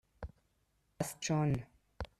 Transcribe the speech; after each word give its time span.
Passt 0.97 1.23
schon! 1.23 1.63